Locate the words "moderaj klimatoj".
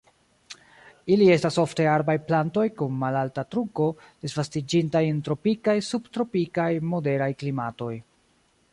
6.95-7.97